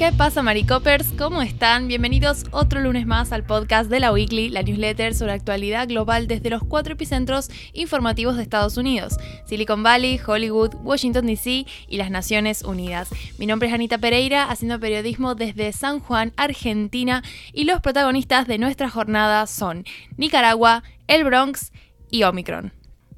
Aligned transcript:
¿Qué 0.00 0.12
pasa, 0.12 0.42
Maricopers? 0.42 1.12
¿Cómo 1.18 1.42
están? 1.42 1.86
Bienvenidos 1.86 2.46
otro 2.52 2.80
lunes 2.80 3.06
más 3.06 3.32
al 3.32 3.44
podcast 3.44 3.90
de 3.90 4.00
la 4.00 4.14
Weekly, 4.14 4.48
la 4.48 4.62
newsletter 4.62 5.14
sobre 5.14 5.32
actualidad 5.32 5.86
global 5.86 6.26
desde 6.26 6.48
los 6.48 6.64
cuatro 6.64 6.94
epicentros 6.94 7.50
informativos 7.74 8.38
de 8.38 8.42
Estados 8.42 8.78
Unidos: 8.78 9.18
Silicon 9.44 9.82
Valley, 9.82 10.18
Hollywood, 10.26 10.74
Washington 10.76 11.26
DC 11.26 11.66
y 11.86 11.96
las 11.98 12.10
Naciones 12.10 12.62
Unidas. 12.62 13.10
Mi 13.36 13.44
nombre 13.44 13.68
es 13.68 13.74
Anita 13.74 13.98
Pereira, 13.98 14.44
haciendo 14.44 14.80
periodismo 14.80 15.34
desde 15.34 15.70
San 15.72 16.00
Juan, 16.00 16.32
Argentina, 16.38 17.22
y 17.52 17.64
los 17.64 17.82
protagonistas 17.82 18.46
de 18.46 18.56
nuestra 18.56 18.88
jornada 18.88 19.46
son 19.46 19.84
Nicaragua, 20.16 20.82
el 21.08 21.24
Bronx 21.24 21.72
y 22.10 22.22
Omicron. 22.22 22.72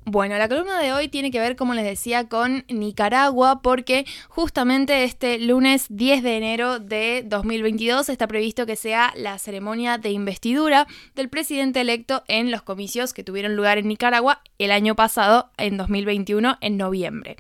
Bueno, 0.05 0.37
la 0.37 0.49
columna 0.49 0.81
de 0.81 0.93
hoy 0.93 1.07
tiene 1.07 1.31
que 1.31 1.39
ver, 1.39 1.55
como 1.55 1.75
les 1.75 1.85
decía, 1.85 2.29
con 2.29 2.65
Nicaragua, 2.69 3.63
porque 3.63 4.05
justamente 4.29 5.05
este 5.05 5.39
lunes 5.39 5.87
10 5.91 6.25
de 6.25 6.37
enero 6.37 6.81
de 6.81 7.23
2022 7.25 8.09
está 8.09 8.27
previsto 8.27 8.67
que 8.67 8.75
sea 8.75 9.13
la 9.17 9.39
ceremonia 9.39 9.99
de 9.99 10.11
investidura 10.11 10.89
del 11.15 11.29
presidente 11.29 11.81
electo 11.81 12.25
en 12.27 12.51
los 12.51 12.63
comicios 12.63 13.13
que 13.13 13.23
tuvieron 13.23 13.55
lugar 13.55 13.79
en 13.79 13.87
Nicaragua 13.87 14.43
el 14.59 14.73
año 14.73 14.97
pasado, 14.97 15.51
en 15.57 15.77
2021, 15.77 16.59
en 16.61 16.77
noviembre. 16.77 17.37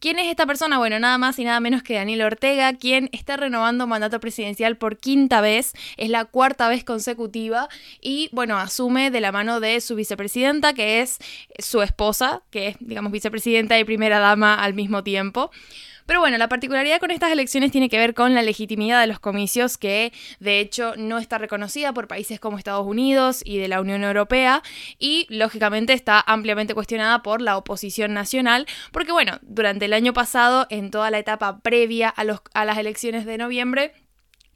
¿Quién 0.00 0.18
es 0.18 0.28
esta 0.28 0.46
persona? 0.46 0.78
Bueno, 0.78 0.98
nada 0.98 1.18
más 1.18 1.38
y 1.38 1.44
nada 1.44 1.60
menos 1.60 1.82
que 1.82 1.92
Daniel 1.92 2.22
Ortega, 2.22 2.72
quien 2.72 3.10
está 3.12 3.36
renovando 3.36 3.86
mandato 3.86 4.18
presidencial 4.18 4.78
por 4.78 4.96
quinta 4.96 5.42
vez, 5.42 5.74
es 5.98 6.08
la 6.08 6.24
cuarta 6.24 6.70
vez 6.70 6.84
consecutiva 6.84 7.68
y 8.00 8.30
bueno, 8.32 8.56
asume 8.56 9.10
de 9.10 9.20
la 9.20 9.30
mano 9.30 9.60
de 9.60 9.78
su 9.82 9.96
vicepresidenta, 9.96 10.72
que 10.72 11.02
es 11.02 11.18
su 11.58 11.82
esposa, 11.82 12.40
que 12.50 12.68
es, 12.68 12.76
digamos, 12.80 13.12
vicepresidenta 13.12 13.78
y 13.78 13.84
primera 13.84 14.20
dama 14.20 14.54
al 14.54 14.72
mismo 14.72 15.04
tiempo. 15.04 15.50
Pero 16.06 16.20
bueno, 16.20 16.38
la 16.38 16.48
particularidad 16.48 17.00
con 17.00 17.10
estas 17.10 17.32
elecciones 17.32 17.72
tiene 17.72 17.88
que 17.88 17.98
ver 17.98 18.14
con 18.14 18.34
la 18.34 18.42
legitimidad 18.42 19.00
de 19.00 19.06
los 19.06 19.20
comicios, 19.20 19.78
que 19.78 20.12
de 20.38 20.60
hecho 20.60 20.94
no 20.96 21.18
está 21.18 21.38
reconocida 21.38 21.92
por 21.92 22.08
países 22.08 22.40
como 22.40 22.58
Estados 22.58 22.86
Unidos 22.86 23.42
y 23.44 23.58
de 23.58 23.68
la 23.68 23.80
Unión 23.80 24.02
Europea, 24.02 24.62
y 24.98 25.26
lógicamente 25.28 25.92
está 25.92 26.22
ampliamente 26.26 26.74
cuestionada 26.74 27.22
por 27.22 27.40
la 27.40 27.56
oposición 27.56 28.14
nacional, 28.14 28.66
porque 28.92 29.12
bueno, 29.12 29.38
durante 29.42 29.86
el 29.86 29.92
año 29.92 30.12
pasado, 30.12 30.66
en 30.70 30.90
toda 30.90 31.10
la 31.10 31.18
etapa 31.18 31.60
previa 31.60 32.08
a, 32.08 32.24
los, 32.24 32.40
a 32.54 32.64
las 32.64 32.78
elecciones 32.78 33.24
de 33.26 33.38
noviembre, 33.38 33.92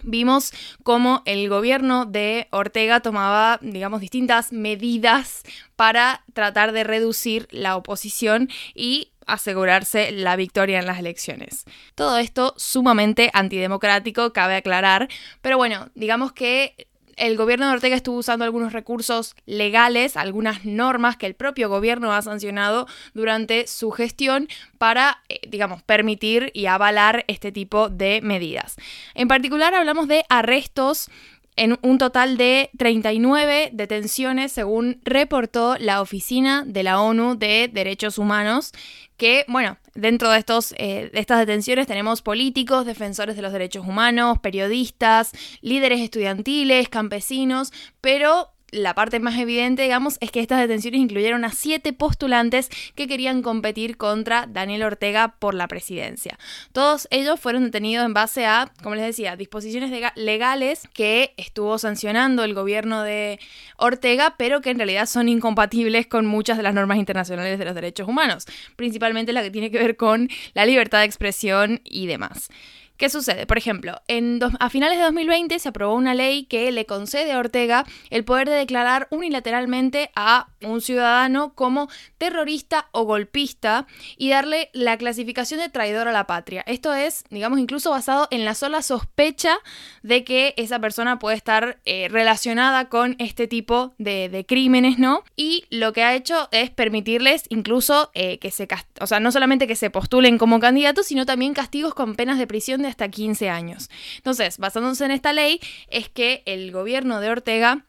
vimos 0.04 0.52
cómo 0.82 1.22
el 1.24 1.48
gobierno 1.48 2.04
de 2.04 2.48
Ortega 2.50 3.00
tomaba, 3.00 3.58
digamos, 3.62 4.00
distintas 4.00 4.52
medidas 4.52 5.42
para 5.76 6.24
tratar 6.32 6.72
de 6.72 6.84
reducir 6.84 7.48
la 7.50 7.76
oposición 7.76 8.48
y 8.74 9.12
asegurarse 9.26 10.12
la 10.12 10.36
victoria 10.36 10.78
en 10.78 10.86
las 10.86 10.98
elecciones. 10.98 11.64
Todo 11.94 12.18
esto 12.18 12.54
sumamente 12.56 13.30
antidemocrático, 13.32 14.32
cabe 14.32 14.56
aclarar, 14.56 15.08
pero 15.40 15.56
bueno, 15.56 15.88
digamos 15.94 16.32
que 16.32 16.88
el 17.16 17.36
gobierno 17.36 17.66
de 17.66 17.74
Ortega 17.74 17.96
estuvo 17.96 18.16
usando 18.16 18.44
algunos 18.44 18.72
recursos 18.72 19.36
legales, 19.46 20.16
algunas 20.16 20.64
normas 20.64 21.16
que 21.16 21.26
el 21.26 21.34
propio 21.34 21.68
gobierno 21.68 22.12
ha 22.12 22.22
sancionado 22.22 22.86
durante 23.12 23.66
su 23.66 23.90
gestión 23.90 24.48
para, 24.78 25.22
eh, 25.28 25.40
digamos, 25.48 25.82
permitir 25.82 26.50
y 26.54 26.66
avalar 26.66 27.24
este 27.28 27.52
tipo 27.52 27.88
de 27.88 28.20
medidas. 28.22 28.76
En 29.14 29.28
particular 29.28 29.74
hablamos 29.74 30.08
de 30.08 30.24
arrestos 30.28 31.10
en 31.56 31.78
un 31.82 31.98
total 31.98 32.36
de 32.36 32.70
39 32.78 33.70
detenciones, 33.72 34.52
según 34.52 35.00
reportó 35.04 35.76
la 35.78 36.00
Oficina 36.00 36.64
de 36.66 36.82
la 36.82 37.00
ONU 37.00 37.36
de 37.36 37.70
Derechos 37.72 38.18
Humanos, 38.18 38.72
que, 39.16 39.44
bueno, 39.46 39.78
dentro 39.94 40.30
de, 40.30 40.38
estos, 40.38 40.72
eh, 40.78 41.10
de 41.12 41.20
estas 41.20 41.38
detenciones 41.38 41.86
tenemos 41.86 42.22
políticos, 42.22 42.86
defensores 42.86 43.36
de 43.36 43.42
los 43.42 43.52
derechos 43.52 43.86
humanos, 43.86 44.38
periodistas, 44.40 45.32
líderes 45.60 46.00
estudiantiles, 46.00 46.88
campesinos, 46.88 47.72
pero 48.00 48.53
la 48.74 48.94
parte 48.94 49.20
más 49.20 49.38
evidente, 49.38 49.82
digamos, 49.82 50.18
es 50.20 50.30
que 50.30 50.40
estas 50.40 50.60
detenciones 50.60 51.00
incluyeron 51.00 51.44
a 51.44 51.50
siete 51.50 51.92
postulantes 51.92 52.68
que 52.94 53.06
querían 53.06 53.42
competir 53.42 53.96
contra 53.96 54.46
Daniel 54.46 54.82
Ortega 54.82 55.36
por 55.38 55.54
la 55.54 55.68
presidencia. 55.68 56.38
Todos 56.72 57.06
ellos 57.10 57.38
fueron 57.38 57.64
detenidos 57.64 58.04
en 58.04 58.14
base 58.14 58.46
a, 58.46 58.72
como 58.82 58.96
les 58.96 59.06
decía, 59.06 59.36
disposiciones 59.36 59.92
legales 60.16 60.82
que 60.92 61.34
estuvo 61.36 61.78
sancionando 61.78 62.44
el 62.44 62.54
gobierno 62.54 63.02
de 63.02 63.38
Ortega, 63.76 64.34
pero 64.36 64.60
que 64.60 64.70
en 64.70 64.78
realidad 64.78 65.06
son 65.06 65.28
incompatibles 65.28 66.06
con 66.06 66.26
muchas 66.26 66.56
de 66.56 66.64
las 66.64 66.74
normas 66.74 66.98
internacionales 66.98 67.58
de 67.58 67.64
los 67.64 67.74
derechos 67.74 68.08
humanos, 68.08 68.46
principalmente 68.76 69.32
la 69.32 69.42
que 69.42 69.50
tiene 69.50 69.70
que 69.70 69.78
ver 69.78 69.96
con 69.96 70.28
la 70.54 70.66
libertad 70.66 70.98
de 70.98 71.06
expresión 71.06 71.80
y 71.84 72.06
demás. 72.06 72.50
¿Qué 72.96 73.08
sucede? 73.08 73.44
Por 73.44 73.58
ejemplo, 73.58 74.00
en 74.06 74.38
a 74.60 74.70
finales 74.70 74.98
de 74.98 75.04
2020 75.04 75.58
se 75.58 75.68
aprobó 75.68 75.94
una 75.94 76.14
ley 76.14 76.44
que 76.44 76.70
le 76.70 76.86
concede 76.86 77.32
a 77.32 77.40
Ortega 77.40 77.84
el 78.10 78.24
poder 78.24 78.48
de 78.48 78.54
declarar 78.54 79.08
unilateralmente 79.10 80.12
a 80.14 80.46
un 80.62 80.80
ciudadano 80.80 81.54
como 81.54 81.88
terrorista 82.18 82.86
o 82.92 83.02
golpista 83.02 83.88
y 84.16 84.30
darle 84.30 84.70
la 84.72 84.96
clasificación 84.96 85.58
de 85.58 85.70
traidor 85.70 86.06
a 86.06 86.12
la 86.12 86.28
patria. 86.28 86.62
Esto 86.68 86.94
es, 86.94 87.24
digamos, 87.30 87.58
incluso 87.58 87.90
basado 87.90 88.28
en 88.30 88.44
la 88.44 88.54
sola 88.54 88.80
sospecha 88.80 89.58
de 90.04 90.22
que 90.22 90.54
esa 90.56 90.78
persona 90.78 91.18
puede 91.18 91.36
estar 91.36 91.80
eh, 91.84 92.06
relacionada 92.08 92.88
con 92.88 93.16
este 93.18 93.48
tipo 93.48 93.94
de, 93.98 94.44
crímenes, 94.46 95.00
¿no? 95.00 95.24
Y 95.34 95.64
lo 95.70 95.92
que 95.92 96.04
ha 96.04 96.14
hecho 96.14 96.48
es 96.52 96.70
permitirles 96.70 97.44
incluso 97.48 98.10
eh, 98.14 98.38
que 98.38 98.52
se, 98.52 98.68
o 99.00 99.06
sea, 99.08 99.18
no 99.18 99.32
solamente 99.32 99.66
que 99.66 99.74
se 99.74 99.90
postulen 99.90 100.38
como 100.38 100.60
candidatos, 100.60 101.06
sino 101.06 101.26
también 101.26 101.54
castigos 101.54 101.94
con 101.94 102.14
penas 102.14 102.38
de 102.38 102.46
prisión 102.46 102.83
hasta 102.86 103.08
15 103.08 103.48
años. 103.50 103.90
Entonces, 104.16 104.58
basándose 104.58 105.04
en 105.04 105.10
esta 105.10 105.32
ley, 105.32 105.60
es 105.88 106.08
que 106.08 106.42
el 106.46 106.72
gobierno 106.72 107.20
de 107.20 107.30
Ortega 107.30 107.86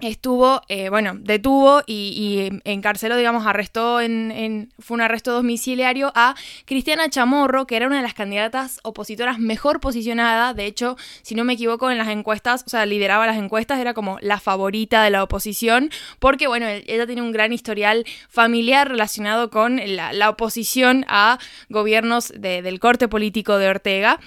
estuvo, 0.00 0.60
eh, 0.68 0.90
bueno, 0.90 1.14
detuvo 1.18 1.82
y, 1.86 2.50
encarceló, 2.64 3.16
digamos, 3.16 3.46
arrestó 3.46 4.00
en, 4.00 4.72
fue 4.78 4.96
un 4.96 5.00
arresto 5.00 5.32
domiciliario 5.32 6.12
a 6.14 6.34
Cristiana 6.66 7.08
Chamorro, 7.08 7.66
que 7.66 7.76
era 7.76 7.86
una 7.86 7.96
de 7.96 8.02
las 8.02 8.14
candidatas 8.14 8.78
opositoras 8.82 9.38
mejor 9.38 9.80
posicionada, 9.80 10.52
de 10.52 10.66
hecho, 10.66 10.96
si 11.22 11.34
no 11.34 11.44
me 11.44 11.54
equivoco, 11.54 11.90
en 11.90 11.98
las 11.98 12.08
encuestas, 12.08 12.64
o 12.66 12.68
sea, 12.68 12.84
lideraba 12.84 13.26
las 13.26 13.38
encuestas, 13.38 13.78
era 13.78 13.94
como 13.94 14.18
la 14.20 14.38
favorita 14.38 15.02
de 15.02 15.10
la 15.10 15.22
oposición, 15.22 15.90
porque, 16.18 16.46
bueno, 16.46 16.66
ella 16.68 17.06
tiene 17.06 17.22
un 17.22 17.32
gran 17.32 17.52
historial 17.52 18.04
familiar 18.28 18.88
relacionado 18.88 19.50
con 19.50 19.80
la, 19.84 20.26
oposición 20.28 21.04
a 21.08 21.38
gobiernos 21.68 22.32
del 22.36 22.80
corte 22.80 23.08
político 23.08 23.58
de 23.58 23.68
Ortega. 23.68 24.18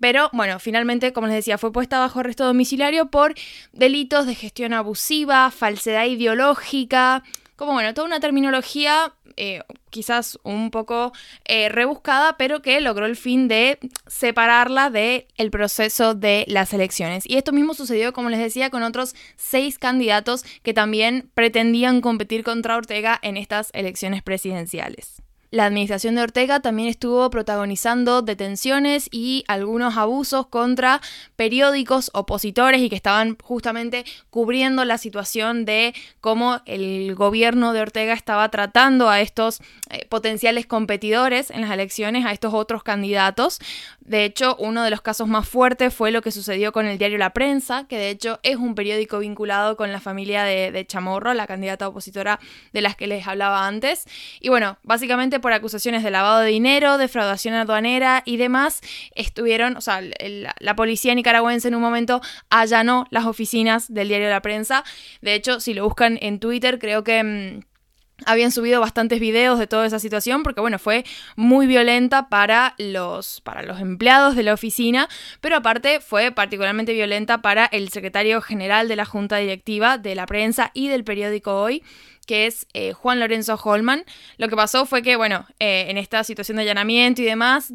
Pero 0.00 0.30
bueno, 0.32 0.58
finalmente, 0.58 1.12
como 1.12 1.26
les 1.26 1.36
decía, 1.36 1.58
fue 1.58 1.72
puesta 1.72 1.98
bajo 1.98 2.20
arresto 2.20 2.44
domiciliario 2.44 3.10
por 3.10 3.34
delitos 3.72 4.26
de 4.26 4.34
gestión 4.34 4.72
abusiva, 4.72 5.50
falsedad 5.50 6.06
ideológica, 6.06 7.22
como 7.56 7.72
bueno, 7.72 7.94
toda 7.94 8.06
una 8.06 8.20
terminología 8.20 9.14
eh, 9.38 9.62
quizás 9.90 10.38
un 10.44 10.70
poco 10.70 11.12
eh, 11.46 11.68
rebuscada, 11.70 12.36
pero 12.36 12.62
que 12.62 12.80
logró 12.80 13.06
el 13.06 13.16
fin 13.16 13.48
de 13.48 13.78
separarla 14.06 14.90
del 14.90 15.26
el 15.36 15.50
proceso 15.50 16.14
de 16.14 16.44
las 16.48 16.72
elecciones. 16.74 17.24
Y 17.26 17.36
esto 17.36 17.52
mismo 17.52 17.74
sucedió, 17.74 18.12
como 18.12 18.30
les 18.30 18.40
decía, 18.40 18.70
con 18.70 18.82
otros 18.82 19.14
seis 19.36 19.78
candidatos 19.78 20.44
que 20.62 20.74
también 20.74 21.30
pretendían 21.34 22.00
competir 22.02 22.44
contra 22.44 22.76
Ortega 22.76 23.18
en 23.22 23.36
estas 23.36 23.70
elecciones 23.72 24.22
presidenciales. 24.22 25.22
La 25.56 25.64
administración 25.64 26.16
de 26.16 26.22
Ortega 26.22 26.60
también 26.60 26.86
estuvo 26.86 27.30
protagonizando 27.30 28.20
detenciones 28.20 29.08
y 29.10 29.42
algunos 29.48 29.96
abusos 29.96 30.48
contra 30.48 31.00
periódicos 31.34 32.10
opositores 32.12 32.82
y 32.82 32.90
que 32.90 32.96
estaban 32.96 33.38
justamente 33.42 34.04
cubriendo 34.28 34.84
la 34.84 34.98
situación 34.98 35.64
de 35.64 35.94
cómo 36.20 36.60
el 36.66 37.14
gobierno 37.14 37.72
de 37.72 37.80
Ortega 37.80 38.12
estaba 38.12 38.50
tratando 38.50 39.08
a 39.08 39.22
estos 39.22 39.60
eh, 39.88 40.04
potenciales 40.10 40.66
competidores 40.66 41.50
en 41.50 41.62
las 41.62 41.70
elecciones, 41.70 42.26
a 42.26 42.32
estos 42.32 42.52
otros 42.52 42.82
candidatos. 42.82 43.58
De 44.00 44.26
hecho, 44.26 44.56
uno 44.58 44.82
de 44.82 44.90
los 44.90 45.00
casos 45.00 45.26
más 45.26 45.48
fuertes 45.48 45.94
fue 45.94 46.10
lo 46.10 46.20
que 46.20 46.32
sucedió 46.32 46.70
con 46.70 46.84
el 46.84 46.98
diario 46.98 47.16
La 47.16 47.30
Prensa, 47.30 47.86
que 47.88 47.96
de 47.96 48.10
hecho 48.10 48.40
es 48.42 48.56
un 48.56 48.74
periódico 48.74 49.20
vinculado 49.20 49.78
con 49.78 49.90
la 49.90 50.00
familia 50.00 50.44
de, 50.44 50.70
de 50.70 50.86
Chamorro, 50.86 51.32
la 51.32 51.46
candidata 51.46 51.88
opositora 51.88 52.40
de 52.74 52.82
las 52.82 52.94
que 52.94 53.06
les 53.06 53.26
hablaba 53.26 53.66
antes. 53.66 54.04
Y 54.38 54.50
bueno, 54.50 54.76
básicamente 54.82 55.40
por 55.46 55.52
acusaciones 55.52 56.02
de 56.02 56.10
lavado 56.10 56.40
de 56.40 56.48
dinero, 56.48 56.98
defraudación 56.98 57.54
aduanera 57.54 58.24
y 58.24 58.36
demás, 58.36 58.80
estuvieron, 59.14 59.76
o 59.76 59.80
sea, 59.80 60.00
la 60.00 60.74
policía 60.74 61.14
nicaragüense 61.14 61.68
en 61.68 61.76
un 61.76 61.82
momento 61.82 62.20
allanó 62.50 63.06
las 63.10 63.26
oficinas 63.26 63.94
del 63.94 64.08
diario 64.08 64.28
La 64.28 64.42
Prensa. 64.42 64.82
De 65.20 65.34
hecho, 65.34 65.60
si 65.60 65.72
lo 65.72 65.84
buscan 65.84 66.18
en 66.20 66.40
Twitter, 66.40 66.80
creo 66.80 67.04
que... 67.04 67.22
Mm, 67.22 67.76
habían 68.24 68.50
subido 68.50 68.80
bastantes 68.80 69.20
videos 69.20 69.58
de 69.58 69.66
toda 69.66 69.86
esa 69.86 69.98
situación 69.98 70.42
porque 70.42 70.60
bueno, 70.60 70.78
fue 70.78 71.04
muy 71.36 71.66
violenta 71.66 72.28
para 72.28 72.74
los, 72.78 73.42
para 73.42 73.62
los 73.62 73.78
empleados 73.80 74.36
de 74.36 74.42
la 74.42 74.54
oficina, 74.54 75.08
pero 75.42 75.56
aparte 75.56 76.00
fue 76.00 76.32
particularmente 76.32 76.94
violenta 76.94 77.42
para 77.42 77.66
el 77.66 77.90
secretario 77.90 78.40
general 78.40 78.88
de 78.88 78.96
la 78.96 79.04
junta 79.04 79.36
directiva 79.36 79.98
de 79.98 80.14
la 80.14 80.24
prensa 80.24 80.70
y 80.72 80.88
del 80.88 81.04
periódico 81.04 81.60
Hoy, 81.60 81.82
que 82.26 82.46
es 82.46 82.66
eh, 82.74 82.92
Juan 82.92 83.20
Lorenzo 83.20 83.58
Holman. 83.62 84.04
Lo 84.36 84.48
que 84.48 84.56
pasó 84.56 84.84
fue 84.86 85.02
que, 85.02 85.16
bueno, 85.16 85.46
eh, 85.58 85.86
en 85.88 85.96
esta 85.98 86.24
situación 86.24 86.56
de 86.56 86.62
allanamiento 86.62 87.22
y 87.22 87.24
demás, 87.24 87.72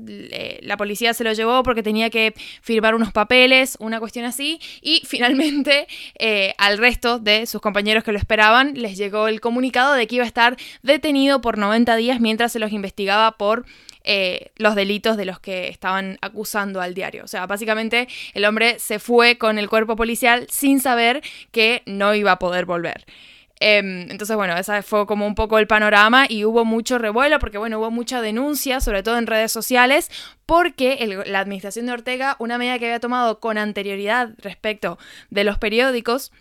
la 0.61 0.77
policía 0.77 1.13
se 1.13 1.23
lo 1.23 1.33
llevó 1.33 1.63
porque 1.63 1.83
tenía 1.83 2.09
que 2.09 2.33
firmar 2.61 2.95
unos 2.95 3.11
papeles, 3.11 3.77
una 3.79 3.99
cuestión 3.99 4.25
así, 4.25 4.59
y 4.81 5.01
finalmente 5.05 5.87
al 6.57 6.77
resto 6.77 7.19
de 7.19 7.45
sus 7.45 7.61
compañeros 7.61 8.03
que 8.03 8.11
lo 8.11 8.17
esperaban 8.17 8.73
les 8.75 8.97
llegó 8.97 9.27
el 9.27 9.41
comunicado 9.41 9.93
de 9.93 10.07
que 10.07 10.15
iba 10.15 10.23
a 10.25 10.27
estar 10.27 10.57
detenido 10.83 11.41
por 11.41 11.57
90 11.57 11.95
días 11.95 12.19
mientras 12.19 12.51
se 12.51 12.59
los 12.59 12.71
investigaba 12.71 13.31
por 13.37 13.65
eh, 14.03 14.51
los 14.55 14.73
delitos 14.73 15.15
de 15.15 15.25
los 15.25 15.39
que 15.39 15.67
estaban 15.67 16.17
acusando 16.21 16.81
al 16.81 16.95
diario. 16.95 17.23
O 17.23 17.27
sea, 17.27 17.45
básicamente 17.45 18.07
el 18.33 18.45
hombre 18.45 18.79
se 18.79 18.97
fue 18.97 19.37
con 19.37 19.59
el 19.59 19.69
cuerpo 19.69 19.95
policial 19.95 20.47
sin 20.49 20.79
saber 20.79 21.21
que 21.51 21.83
no 21.85 22.15
iba 22.15 22.31
a 22.31 22.39
poder 22.39 22.65
volver. 22.65 23.05
Em, 23.63 24.09
entonces, 24.09 24.35
bueno, 24.35 24.57
ese 24.57 24.81
fue 24.81 25.05
como 25.05 25.27
un 25.27 25.35
poco 25.35 25.59
el 25.59 25.67
panorama 25.67 26.25
y 26.27 26.45
hubo 26.45 26.65
mucho 26.65 26.97
revuelo 26.97 27.37
porque, 27.37 27.59
bueno, 27.59 27.77
hubo 27.77 27.91
mucha 27.91 28.19
denuncia, 28.19 28.81
sobre 28.81 29.03
todo 29.03 29.19
en 29.19 29.27
redes 29.27 29.51
sociales, 29.51 30.09
porque 30.47 31.23
la 31.27 31.39
administración 31.39 31.85
de 31.85 31.91
Ortega, 31.91 32.35
una 32.39 32.57
medida 32.57 32.79
que 32.79 32.85
había 32.85 32.99
tomado 32.99 33.39
con 33.39 33.59
anterioridad 33.59 34.31
respecto 34.39 34.97
de 35.29 35.43
los 35.43 35.59
periódicos, 35.59 36.31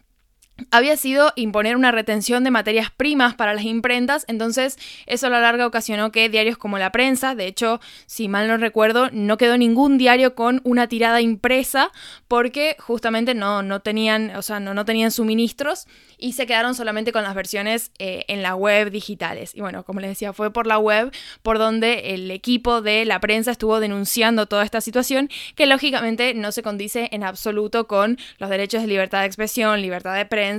había 0.70 0.96
sido 0.96 1.32
imponer 1.36 1.76
una 1.76 1.92
retención 1.92 2.44
de 2.44 2.50
materias 2.50 2.90
primas 2.90 3.34
para 3.34 3.54
las 3.54 3.64
imprentas, 3.64 4.24
entonces 4.28 4.78
eso 5.06 5.26
a 5.26 5.30
la 5.30 5.40
larga 5.40 5.66
ocasionó 5.66 6.12
que 6.12 6.28
diarios 6.28 6.58
como 6.58 6.78
La 6.78 6.92
Prensa, 6.92 7.34
de 7.34 7.46
hecho, 7.46 7.80
si 8.06 8.28
mal 8.28 8.48
no 8.48 8.56
recuerdo, 8.56 9.08
no 9.12 9.36
quedó 9.36 9.56
ningún 9.56 9.98
diario 9.98 10.34
con 10.34 10.60
una 10.64 10.88
tirada 10.88 11.20
impresa 11.20 11.90
porque 12.28 12.76
justamente 12.78 13.34
no, 13.34 13.62
no 13.62 13.80
tenían, 13.80 14.34
o 14.36 14.42
sea, 14.42 14.60
no, 14.60 14.74
no 14.74 14.84
tenían 14.84 15.10
suministros 15.10 15.86
y 16.18 16.32
se 16.32 16.46
quedaron 16.46 16.74
solamente 16.74 17.12
con 17.12 17.22
las 17.22 17.34
versiones 17.34 17.92
eh, 17.98 18.24
en 18.28 18.42
la 18.42 18.54
web 18.54 18.90
digitales. 18.90 19.54
Y 19.54 19.60
bueno, 19.60 19.84
como 19.84 20.00
les 20.00 20.10
decía, 20.10 20.32
fue 20.32 20.52
por 20.52 20.66
la 20.66 20.78
web 20.78 21.12
por 21.42 21.58
donde 21.58 22.14
el 22.14 22.30
equipo 22.30 22.82
de 22.82 23.04
la 23.04 23.20
prensa 23.20 23.50
estuvo 23.50 23.80
denunciando 23.80 24.46
toda 24.46 24.64
esta 24.64 24.80
situación 24.80 25.30
que 25.54 25.66
lógicamente 25.66 26.34
no 26.34 26.52
se 26.52 26.62
condice 26.62 27.08
en 27.12 27.24
absoluto 27.24 27.86
con 27.86 28.18
los 28.38 28.50
derechos 28.50 28.82
de 28.82 28.88
libertad 28.88 29.20
de 29.20 29.26
expresión, 29.26 29.80
libertad 29.80 30.14
de 30.14 30.26
prensa 30.26 30.49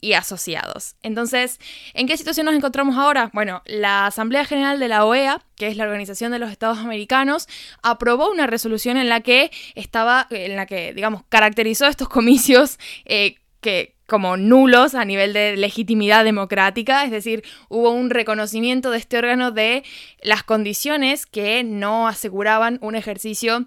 y 0.00 0.12
asociados. 0.12 0.96
Entonces, 1.02 1.58
¿en 1.94 2.06
qué 2.06 2.18
situación 2.18 2.44
nos 2.44 2.54
encontramos 2.54 2.96
ahora? 2.96 3.30
Bueno, 3.32 3.62
la 3.64 4.06
Asamblea 4.06 4.44
General 4.44 4.78
de 4.78 4.88
la 4.88 5.06
OEA, 5.06 5.42
que 5.56 5.68
es 5.68 5.78
la 5.78 5.84
Organización 5.84 6.30
de 6.30 6.38
los 6.38 6.50
Estados 6.50 6.78
Americanos, 6.78 7.48
aprobó 7.82 8.30
una 8.30 8.46
resolución 8.46 8.98
en 8.98 9.08
la 9.08 9.20
que 9.20 9.50
estaba, 9.74 10.26
en 10.28 10.56
la 10.56 10.66
que, 10.66 10.92
digamos, 10.92 11.22
caracterizó 11.30 11.86
estos 11.86 12.08
comicios 12.10 12.78
eh, 13.06 13.36
que 13.62 13.94
como 14.06 14.36
nulos 14.36 14.94
a 14.94 15.06
nivel 15.06 15.32
de 15.32 15.56
legitimidad 15.56 16.24
democrática, 16.24 17.04
es 17.04 17.10
decir, 17.10 17.42
hubo 17.70 17.90
un 17.90 18.10
reconocimiento 18.10 18.90
de 18.90 18.98
este 18.98 19.16
órgano 19.16 19.50
de 19.52 19.84
las 20.20 20.42
condiciones 20.42 21.24
que 21.24 21.64
no 21.64 22.06
aseguraban 22.06 22.78
un 22.82 22.94
ejercicio 22.94 23.64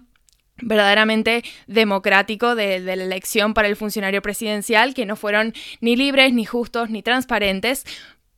verdaderamente 0.62 1.44
democrático 1.66 2.54
de, 2.54 2.80
la 2.80 2.92
elección 2.94 3.54
para 3.54 3.68
el 3.68 3.76
funcionario 3.76 4.22
presidencial, 4.22 4.94
que 4.94 5.06
no 5.06 5.16
fueron 5.16 5.54
ni 5.80 5.96
libres, 5.96 6.32
ni 6.32 6.44
justos, 6.44 6.90
ni 6.90 7.02
transparentes, 7.02 7.84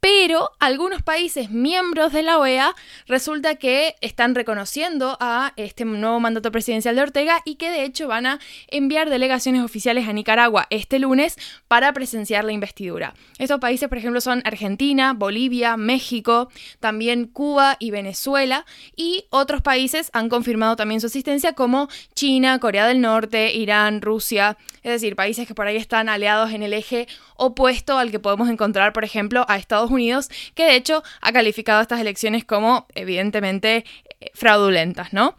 pero 0.00 0.50
algunos 0.58 1.02
países 1.02 1.50
miembros 1.50 2.12
de 2.12 2.22
la 2.22 2.38
OEA 2.38 2.74
resulta 3.06 3.56
que 3.56 3.96
están 4.00 4.34
reconociendo 4.34 5.16
a 5.20 5.52
este 5.56 5.84
nuevo 5.84 6.18
mandato 6.20 6.50
presidencial 6.50 6.96
de 6.96 7.02
Ortega 7.02 7.42
y 7.44 7.56
que 7.56 7.70
de 7.70 7.84
hecho 7.84 8.08
van 8.08 8.26
a 8.26 8.40
enviar 8.68 9.10
delegaciones 9.10 9.62
oficiales 9.62 10.08
a 10.08 10.12
Nicaragua 10.12 10.66
este 10.70 10.98
lunes 10.98 11.36
para 11.68 11.92
presenciar 11.92 12.44
la 12.44 12.52
investidura. 12.52 13.14
Estos 13.38 13.60
países, 13.60 13.88
por 13.88 13.98
ejemplo, 13.98 14.20
son 14.20 14.42
Argentina, 14.44 15.12
Bolivia, 15.12 15.76
México, 15.76 16.50
también 16.80 17.26
Cuba 17.26 17.76
y 17.78 17.90
Venezuela 17.90 18.64
y 18.96 19.26
otros 19.30 19.60
países 19.60 20.10
han 20.14 20.28
confirmado 20.28 20.76
también 20.76 21.00
su 21.00 21.08
asistencia 21.08 21.52
como 21.52 21.88
China, 22.14 22.58
Corea 22.58 22.86
del 22.86 23.00
Norte, 23.00 23.52
Irán, 23.54 24.00
Rusia, 24.00 24.56
es 24.82 24.92
decir, 24.92 25.14
países 25.14 25.46
que 25.46 25.54
por 25.54 25.66
ahí 25.66 25.76
están 25.76 26.08
aliados 26.08 26.52
en 26.52 26.62
el 26.62 26.72
eje 26.72 27.06
opuesto 27.36 27.98
al 27.98 28.10
que 28.10 28.18
podemos 28.18 28.48
encontrar, 28.48 28.92
por 28.92 29.04
ejemplo, 29.04 29.44
a 29.48 29.56
Estados 29.56 29.89
Unidos, 29.90 30.28
que 30.54 30.64
de 30.64 30.76
hecho 30.76 31.02
ha 31.20 31.32
calificado 31.32 31.80
estas 31.80 32.00
elecciones 32.00 32.44
como 32.44 32.86
evidentemente 32.94 33.84
eh, 34.20 34.30
fraudulentas, 34.34 35.12
¿no? 35.12 35.36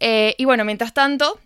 Eh, 0.00 0.34
y 0.38 0.44
bueno, 0.44 0.64
mientras 0.64 0.92
tanto, 0.92 1.38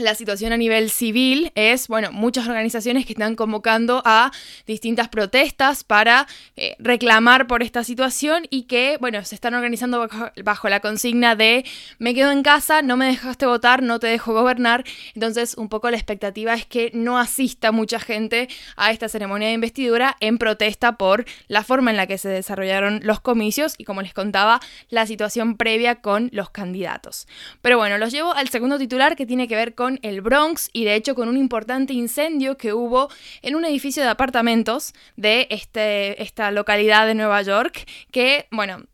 la 0.00 0.14
situación 0.14 0.52
a 0.52 0.56
nivel 0.56 0.90
civil 0.90 1.52
es, 1.54 1.88
bueno, 1.88 2.12
muchas 2.12 2.48
organizaciones 2.48 3.06
que 3.06 3.12
están 3.12 3.34
convocando 3.34 4.02
a 4.04 4.32
distintas 4.66 5.08
protestas 5.08 5.84
para 5.84 6.26
eh, 6.56 6.76
reclamar 6.78 7.46
por 7.46 7.62
esta 7.62 7.84
situación 7.84 8.46
y 8.50 8.62
que, 8.62 8.96
bueno, 9.00 9.24
se 9.24 9.34
están 9.34 9.54
organizando 9.54 10.08
bajo, 10.42 10.68
la 10.68 10.80
consigna 10.80 11.36
de 11.36 11.64
me 11.98 12.14
quedo 12.14 12.30
en 12.30 12.42
casa, 12.42 12.82
no 12.82 12.96
me 12.96 13.06
dejaste 13.06 13.46
votar, 13.46 13.82
no 13.82 13.98
te 13.98 14.06
dejo 14.06 14.32
gobernar. 14.32 14.84
Entonces, 15.14 15.54
un 15.56 15.68
poco 15.68 15.90
la 15.90 15.96
expectativa 15.96 16.54
es 16.54 16.66
que 16.66 16.90
no 16.94 17.18
asista 17.18 17.72
mucha 17.72 18.00
gente 18.00 18.48
a 18.76 18.90
esta 18.90 19.08
ceremonia 19.08 19.48
de 19.48 19.54
investidura 19.54 20.16
en 20.20 20.38
protesta 20.38 20.96
por 20.96 21.24
la 21.48 21.64
forma 21.64 21.90
en 21.90 21.96
la 21.96 22.06
que 22.06 22.18
se 22.18 22.28
desarrollaron 22.28 23.00
los 23.02 23.20
comicios 23.20 23.74
y, 23.78 23.84
como 23.84 24.02
les 24.02 24.14
contaba, 24.14 24.60
la 24.88 25.06
situación 25.06 25.56
previa 25.56 25.96
con 25.96 26.30
los 26.32 26.50
candidatos. 26.50 27.26
Pero 27.62 27.76
bueno, 27.78 27.98
los 27.98 28.12
llevo 28.12 28.32
al 28.32 28.48
segundo 28.48 28.78
titular 28.78 29.16
que 29.16 29.26
tiene 29.26 29.48
que 29.48 29.56
ver 29.56 29.74
con 29.74 29.89
el 30.02 30.20
Bronx 30.20 30.70
y 30.72 30.84
de 30.84 30.94
hecho 30.94 31.14
con 31.14 31.28
un 31.28 31.36
importante 31.36 31.92
incendio 31.92 32.56
que 32.56 32.72
hubo 32.72 33.08
en 33.42 33.56
un 33.56 33.64
edificio 33.64 34.02
de 34.02 34.08
apartamentos 34.08 34.92
de 35.16 35.48
este, 35.50 36.22
esta 36.22 36.50
localidad 36.50 37.06
de 37.06 37.14
Nueva 37.14 37.42
York 37.42 37.86
que, 38.10 38.46
bueno, 38.50 38.84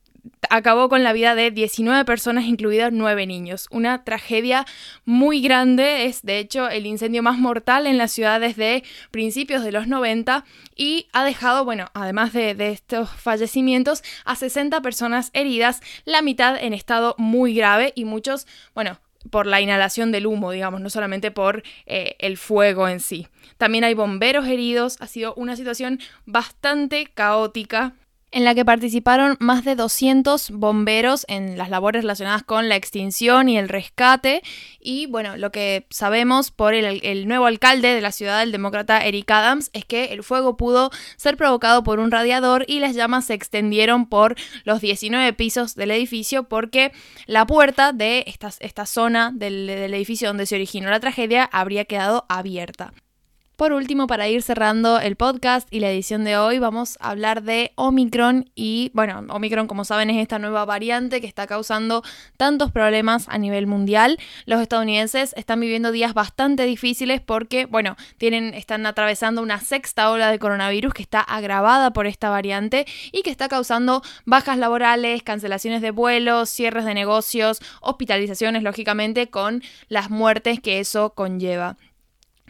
acabó 0.51 0.89
con 0.89 1.03
la 1.03 1.13
vida 1.13 1.35
de 1.35 1.51
19 1.51 2.05
personas, 2.05 2.45
incluidos 2.45 2.93
9 2.93 3.27
niños. 3.27 3.67
Una 3.71 4.05
tragedia 4.05 4.67
muy 5.05 5.41
grande, 5.41 6.07
es 6.07 6.23
de 6.23 6.39
hecho 6.39 6.69
el 6.69 6.87
incendio 6.87 7.23
más 7.23 7.39
mortal 7.39 7.87
en 7.87 7.99
la 7.99 8.09
ciudad 8.09 8.41
desde 8.41 8.85
principios 9.11 9.63
de 9.65 9.73
los 9.73 9.89
90 9.89 10.45
y 10.77 11.09
ha 11.13 11.25
dejado, 11.25 11.65
bueno, 11.65 11.87
además 11.95 12.33
de, 12.33 12.55
de 12.55 12.71
estos 12.71 13.11
fallecimientos, 13.11 14.03
a 14.25 14.37
60 14.37 14.81
personas 14.83 15.31
heridas, 15.33 15.81
la 16.05 16.23
mitad 16.23 16.57
en 16.63 16.73
estado 16.73 17.15
muy 17.19 17.55
grave 17.55 17.93
y 17.95 18.05
muchos, 18.05 18.47
bueno, 18.75 18.99
por 19.31 19.46
la 19.46 19.61
inhalación 19.61 20.12
del 20.12 20.26
humo, 20.26 20.50
digamos, 20.50 20.81
no 20.81 20.90
solamente 20.90 21.31
por 21.31 21.62
eh, 21.87 22.17
el 22.19 22.37
fuego 22.37 22.88
en 22.88 23.00
sí. 23.00 23.28
También 23.58 23.84
hay 23.84 23.94
bomberos 23.94 24.46
heridos, 24.46 24.96
ha 25.00 25.06
sido 25.06 25.34
una 25.34 25.56
situación 25.56 26.00
bastante 26.25 27.06
caótica 27.06 27.95
en 28.37 28.45
la 28.45 28.55
que 28.55 28.66
participaron 28.66 29.38
más 29.40 29.64
de 29.64 29.76
200 29.76 30.50
bomberos 30.50 31.25
en 31.26 31.57
las 31.57 31.71
labores 31.71 32.02
relacionadas 32.02 32.43
con 32.43 32.69
la 32.69 32.76
extinción 32.76 33.49
y 33.49 33.57
el 33.57 33.66
rescate. 33.66 34.43
Y 34.78 35.07
bueno, 35.07 35.38
lo 35.38 35.50
que 35.50 35.87
sabemos 35.88 36.50
por 36.50 36.75
el, 36.75 37.28
nuevo 37.28 37.47
alcalde 37.47 37.95
de 37.95 38.02
la 38.02 38.12
ciudad, 38.12 38.43
el 38.43 38.52
demócrata 38.52 39.02
Eric 39.07 39.31
Adams, 39.31 39.71
es 39.73 39.87
que 39.87 40.12
el 40.12 40.23
fuego 40.23 40.59
pudo 40.59 40.90
ser 41.16 41.38
provocado 41.38 41.83
por 41.83 41.99
un 41.99 42.11
radiador 42.11 42.66
y 42.69 42.81
las 42.81 42.95
llamas 42.95 43.25
se 43.25 43.33
extendieron 43.33 44.07
por 44.07 44.37
los 44.64 44.83
19 44.83 45.33
pisos 45.33 45.75
del 45.75 45.93
edificio 45.93 46.43
porque 46.43 46.93
la 47.25 47.47
puerta 47.47 47.95
de 47.95 48.23
esta, 48.26 48.50
esta 48.61 48.85
zona 48.85 49.33
del 49.35 49.71
edificio 49.71 50.28
donde 50.28 50.45
se 50.45 50.57
originó 50.57 50.90
la 50.90 51.00
tragedia 51.00 51.49
habría 51.50 51.87
quedado 51.87 52.26
abierta. 52.28 52.93
Por 53.57 53.73
último, 53.73 54.07
para 54.07 54.29
ir 54.29 54.43
cerrando 54.43 55.01
el 55.01 55.17
podcast 55.17 55.67
y 55.73 55.81
la 55.81 55.91
edición 55.91 56.25
de 56.25 56.37
hoy, 56.37 56.59
vamos 56.59 56.99
a 57.01 57.09
hablar 57.09 57.43
de 57.43 57.73
Omicron 57.77 58.51
y, 58.55 58.91
bueno, 58.93 59.25
Omicron, 59.31 59.67
como 59.67 59.87
saben, 59.87 60.11
es 60.11 60.19
esta 60.19 60.39
nueva 60.39 60.67
variante 60.67 61.23
que 61.23 61.27
está 61.27 61.47
causando 61.47 62.03
tantos 62.37 62.71
problemas 62.71 63.27
a 63.31 63.39
nivel 63.39 63.67
mundial. 63.67 64.19
Los 64.45 64.61
estadounidenses 64.61 65.33
están 65.39 65.61
viviendo 65.61 65.91
días 65.91 66.13
bastante 66.13 66.67
difíciles 66.67 67.23
porque, 67.23 67.65
bueno, 67.65 67.97
tienen, 68.19 68.53
están 68.53 68.85
atravesando 68.85 69.41
una 69.41 69.59
sexta 69.59 70.11
ola 70.11 70.31
de 70.31 70.39
coronavirus 70.39 70.93
que 70.93 71.03
está 71.03 71.21
agravada 71.23 71.95
por 71.95 72.07
esta 72.07 72.29
variante 72.29 72.85
y 73.11 73.23
que 73.23 73.31
está 73.31 73.49
causando 73.49 74.03
bajas 74.27 74.59
laborales, 74.59 75.23
cancelaciones 75.23 75.81
de 75.81 75.93
vuelos, 75.93 76.51
cierres 76.51 76.85
de 76.85 76.93
negocios, 76.93 77.63
hospitalizaciones, 77.81 78.63
lógicamente, 78.63 79.31
con 79.31 79.63
las 79.89 80.11
muertes 80.11 80.61
que 80.61 80.79
eso 80.79 81.15
conlleva. 81.15 81.79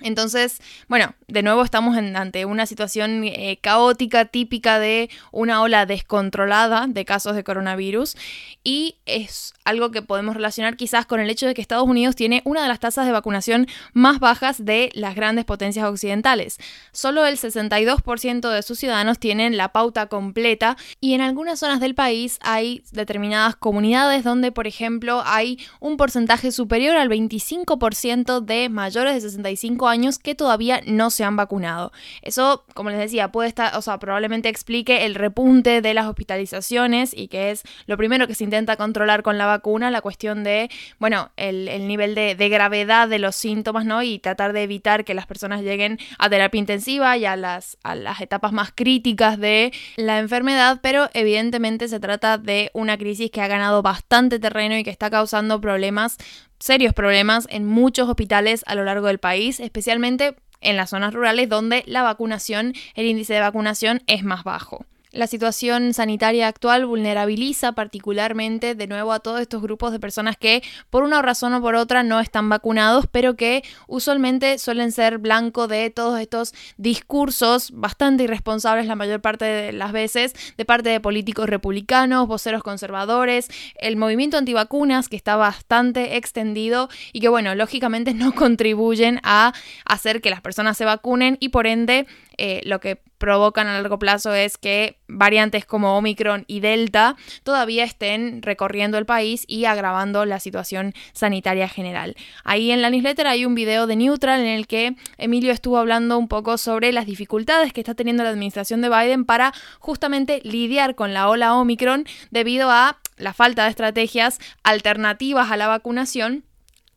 Entonces, 0.02 0.60
bueno, 0.88 1.14
de 1.26 1.42
nuevo 1.42 1.62
estamos 1.62 1.96
ante 1.96 2.44
una 2.44 2.66
situación 2.66 3.24
eh, 3.24 3.58
caótica, 3.62 4.26
típica 4.26 4.78
de 4.78 5.08
una 5.32 5.62
ola 5.62 5.86
descontrolada 5.86 6.86
de 6.86 7.04
casos 7.06 7.34
de 7.34 7.44
coronavirus 7.44 8.14
y 8.62 8.96
es 9.06 9.54
algo 9.64 9.90
que 9.90 10.02
podemos 10.02 10.36
relacionar 10.36 10.76
quizás 10.76 11.06
con 11.06 11.20
el 11.20 11.30
hecho 11.30 11.46
de 11.46 11.54
que 11.54 11.62
Estados 11.62 11.88
Unidos 11.88 12.14
tiene 12.14 12.42
una 12.44 12.62
de 12.62 12.68
las 12.68 12.80
tasas 12.80 13.06
de 13.06 13.12
vacunación 13.12 13.66
más 13.94 14.20
bajas 14.20 14.64
de 14.64 14.90
las 14.94 15.14
grandes 15.14 15.46
potencias 15.46 15.86
occidentales. 15.86 16.58
Solo 16.92 17.26
el 17.26 17.38
62% 17.38 18.50
de 18.50 18.62
sus 18.62 18.78
ciudadanos 18.78 19.18
tienen 19.18 19.56
la 19.56 19.72
pauta 19.72 20.06
completa 20.08 20.76
y 21.00 21.14
en 21.14 21.22
algunas 21.22 21.58
zonas 21.58 21.80
del 21.80 21.94
país 21.94 22.38
hay 22.42 22.82
determinadas 22.92 23.56
comunidades 23.56 24.24
donde, 24.24 24.52
por 24.52 24.66
ejemplo, 24.66 25.22
hay 25.24 25.58
un 25.80 25.96
porcentaje 25.96 26.52
superior 26.52 26.96
al 26.96 27.08
25% 27.08 28.40
de 28.40 28.68
mayores 28.68 29.14
de 29.14 29.20
65 29.20 29.85
65 29.86 29.88
años 29.88 30.18
que 30.18 30.34
todavía 30.34 30.80
no 30.86 31.10
se 31.10 31.24
han 31.24 31.36
vacunado. 31.36 31.92
Eso, 32.22 32.64
como 32.74 32.90
les 32.90 32.98
decía, 32.98 33.32
puede 33.32 33.48
estar, 33.48 33.76
o 33.76 33.82
sea, 33.82 33.98
probablemente 33.98 34.48
explique 34.48 35.06
el 35.06 35.14
repunte 35.14 35.80
de 35.80 35.94
las 35.94 36.06
hospitalizaciones 36.06 37.12
y 37.14 37.28
que 37.28 37.50
es 37.50 37.62
lo 37.86 37.96
primero 37.96 38.26
que 38.26 38.34
se 38.34 38.44
intenta 38.44 38.76
controlar 38.76 39.22
con 39.22 39.38
la 39.38 39.46
vacuna, 39.46 39.90
la 39.90 40.00
cuestión 40.00 40.44
de, 40.44 40.70
bueno, 40.98 41.30
el, 41.36 41.86
nivel 41.86 42.14
de, 42.14 42.34
de, 42.34 42.48
gravedad 42.48 43.08
de 43.08 43.18
los 43.18 43.36
síntomas, 43.36 43.84
¿no? 43.84 44.02
Y 44.02 44.18
tratar 44.18 44.52
de 44.52 44.62
evitar 44.62 45.04
que 45.04 45.14
las 45.14 45.26
personas 45.26 45.62
lleguen 45.62 45.98
a 46.18 46.28
terapia 46.28 46.58
intensiva 46.58 47.16
y 47.16 47.24
a 47.24 47.36
las, 47.36 47.78
a 47.82 47.94
las 47.94 48.20
etapas 48.20 48.52
más 48.52 48.72
críticas 48.74 49.38
de 49.38 49.72
la 49.96 50.18
enfermedad, 50.18 50.80
pero 50.82 51.08
evidentemente 51.14 51.88
se 51.88 52.00
trata 52.00 52.38
de 52.38 52.70
una 52.74 52.98
crisis 52.98 53.30
que 53.30 53.40
ha 53.40 53.48
ganado 53.48 53.82
bastante 53.82 54.38
terreno 54.38 54.76
y 54.76 54.84
que 54.84 54.90
está 54.90 55.10
causando 55.10 55.60
problemas 55.60 56.16
serios 56.58 56.94
problemas 56.94 57.46
en 57.50 57.66
muchos 57.66 58.08
hospitales 58.08 58.64
a 58.66 58.74
lo 58.74 58.84
largo 58.84 59.06
del 59.06 59.18
país, 59.18 59.60
especialmente 59.60 60.36
en 60.60 60.76
las 60.76 60.90
zonas 60.90 61.14
rurales 61.14 61.48
donde 61.48 61.84
la 61.86 62.02
vacunación, 62.02 62.74
el 62.94 63.06
índice 63.06 63.34
de 63.34 63.40
vacunación 63.40 64.02
es 64.06 64.24
más 64.24 64.44
bajo. 64.44 64.86
La 65.16 65.26
situación 65.26 65.94
sanitaria 65.94 66.46
actual 66.46 66.84
vulnerabiliza 66.84 67.72
particularmente 67.72 68.74
de 68.74 68.86
nuevo 68.86 69.14
a 69.14 69.20
todos 69.20 69.40
estos 69.40 69.62
grupos 69.62 69.90
de 69.92 69.98
personas 69.98 70.36
que 70.36 70.62
por 70.90 71.04
una 71.04 71.22
razón 71.22 71.54
o 71.54 71.62
por 71.62 71.74
otra 71.74 72.02
no 72.02 72.20
están 72.20 72.50
vacunados, 72.50 73.06
pero 73.10 73.34
que 73.34 73.64
usualmente 73.86 74.58
suelen 74.58 74.92
ser 74.92 75.16
blanco 75.16 75.68
de 75.68 75.88
todos 75.88 76.20
estos 76.20 76.52
discursos 76.76 77.70
bastante 77.72 78.24
irresponsables 78.24 78.84
la 78.84 78.94
mayor 78.94 79.22
parte 79.22 79.46
de 79.46 79.72
las 79.72 79.92
veces 79.92 80.34
de 80.58 80.66
parte 80.66 80.90
de 80.90 81.00
políticos 81.00 81.48
republicanos, 81.48 82.28
voceros 82.28 82.62
conservadores, 82.62 83.48
el 83.76 83.96
movimiento 83.96 84.36
antivacunas 84.36 85.08
que 85.08 85.16
está 85.16 85.36
bastante 85.36 86.18
extendido 86.18 86.90
y 87.14 87.20
que 87.20 87.30
bueno, 87.30 87.54
lógicamente 87.54 88.12
no 88.14 88.34
contribuyen 88.34 89.20
a 89.22 89.54
hacer 89.86 90.20
que 90.20 90.28
las 90.28 90.42
personas 90.42 90.76
se 90.76 90.84
vacunen 90.84 91.38
y 91.40 91.48
por 91.48 91.66
ende 91.66 92.06
eh, 92.36 92.60
lo 92.64 92.80
que 92.80 93.00
provocan 93.18 93.66
a 93.66 93.80
largo 93.80 93.98
plazo 93.98 94.34
es 94.34 94.58
que 94.58 94.98
variantes 95.08 95.64
como 95.64 95.96
Omicron 95.96 96.44
y 96.46 96.60
Delta 96.60 97.16
todavía 97.42 97.84
estén 97.84 98.42
recorriendo 98.42 98.98
el 98.98 99.06
país 99.06 99.44
y 99.46 99.64
agravando 99.64 100.24
la 100.24 100.40
situación 100.40 100.94
sanitaria 101.12 101.68
general. 101.68 102.16
Ahí 102.44 102.70
en 102.70 102.82
la 102.82 102.90
newsletter 102.90 103.26
hay 103.26 103.44
un 103.44 103.54
video 103.54 103.86
de 103.86 103.96
Neutral 103.96 104.40
en 104.40 104.46
el 104.46 104.66
que 104.66 104.96
Emilio 105.18 105.52
estuvo 105.52 105.78
hablando 105.78 106.18
un 106.18 106.28
poco 106.28 106.58
sobre 106.58 106.92
las 106.92 107.06
dificultades 107.06 107.72
que 107.72 107.80
está 107.80 107.94
teniendo 107.94 108.22
la 108.22 108.30
administración 108.30 108.82
de 108.82 108.88
Biden 108.88 109.24
para 109.24 109.52
justamente 109.78 110.40
lidiar 110.44 110.94
con 110.94 111.14
la 111.14 111.28
ola 111.28 111.54
Omicron 111.54 112.04
debido 112.30 112.70
a 112.70 112.98
la 113.16 113.32
falta 113.32 113.64
de 113.64 113.70
estrategias 113.70 114.38
alternativas 114.62 115.50
a 115.50 115.56
la 115.56 115.68
vacunación 115.68 116.44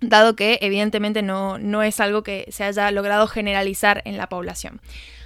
dado 0.01 0.35
que 0.35 0.59
evidentemente 0.61 1.21
no, 1.21 1.57
no 1.57 1.83
es 1.83 1.99
algo 1.99 2.23
que 2.23 2.45
se 2.49 2.63
haya 2.63 2.89
logrado 2.91 3.27
generalizar 3.27 4.01
en 4.05 4.17
la 4.17 4.29
población. 4.29 4.81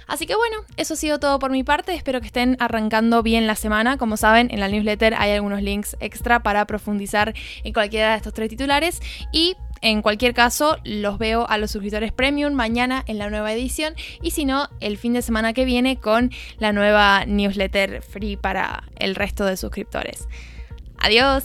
Así 0.06 0.26
que 0.26 0.36
bueno, 0.36 0.58
eso 0.76 0.94
ha 0.94 0.96
sido 0.96 1.18
todo 1.18 1.38
por 1.38 1.50
mi 1.50 1.64
parte. 1.64 1.94
Espero 1.94 2.20
que 2.20 2.26
estén 2.26 2.56
arrancando 2.60 3.22
bien 3.22 3.46
la 3.46 3.54
semana. 3.54 3.96
Como 3.98 4.16
saben, 4.16 4.48
en 4.50 4.60
la 4.60 4.68
newsletter 4.68 5.14
hay 5.14 5.32
algunos 5.32 5.62
links 5.62 5.96
extra 6.00 6.42
para 6.42 6.66
profundizar 6.66 7.34
en 7.62 7.72
cualquiera 7.72 8.10
de 8.10 8.16
estos 8.16 8.34
tres 8.34 8.48
titulares. 8.48 9.00
Y 9.32 9.56
en 9.80 10.00
cualquier 10.00 10.32
caso, 10.32 10.78
los 10.84 11.18
veo 11.18 11.46
a 11.48 11.58
los 11.58 11.70
suscriptores 11.70 12.12
premium 12.12 12.54
mañana 12.54 13.04
en 13.06 13.18
la 13.18 13.28
nueva 13.28 13.52
edición 13.52 13.94
y 14.22 14.30
si 14.30 14.46
no, 14.46 14.70
el 14.80 14.96
fin 14.96 15.12
de 15.12 15.20
semana 15.20 15.52
que 15.52 15.66
viene 15.66 15.98
con 15.98 16.30
la 16.58 16.72
nueva 16.72 17.26
newsletter 17.26 18.00
free 18.00 18.36
para 18.36 18.84
el 18.96 19.14
resto 19.14 19.44
de 19.44 19.58
suscriptores. 19.58 20.26
Adiós. 20.98 21.44